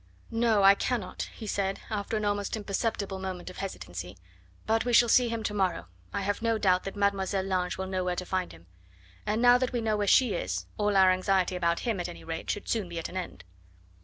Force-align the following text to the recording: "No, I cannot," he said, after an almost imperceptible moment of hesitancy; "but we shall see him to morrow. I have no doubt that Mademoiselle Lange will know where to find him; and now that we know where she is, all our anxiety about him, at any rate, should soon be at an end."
"No, 0.31 0.63
I 0.63 0.73
cannot," 0.73 1.29
he 1.35 1.45
said, 1.45 1.79
after 1.91 2.17
an 2.17 2.25
almost 2.25 2.57
imperceptible 2.57 3.19
moment 3.19 3.51
of 3.51 3.57
hesitancy; 3.57 4.17
"but 4.65 4.83
we 4.83 4.93
shall 4.93 5.07
see 5.07 5.29
him 5.29 5.43
to 5.43 5.53
morrow. 5.53 5.89
I 6.11 6.21
have 6.21 6.41
no 6.41 6.57
doubt 6.57 6.85
that 6.85 6.95
Mademoiselle 6.95 7.43
Lange 7.45 7.75
will 7.77 7.85
know 7.85 8.03
where 8.03 8.15
to 8.15 8.25
find 8.25 8.51
him; 8.51 8.65
and 9.27 9.39
now 9.43 9.59
that 9.59 9.71
we 9.73 9.79
know 9.79 9.95
where 9.97 10.07
she 10.07 10.33
is, 10.33 10.65
all 10.75 10.97
our 10.97 11.11
anxiety 11.11 11.55
about 11.55 11.81
him, 11.81 11.99
at 11.99 12.09
any 12.09 12.23
rate, 12.23 12.49
should 12.49 12.67
soon 12.67 12.89
be 12.89 12.97
at 12.97 13.09
an 13.09 13.15
end." 13.17 13.43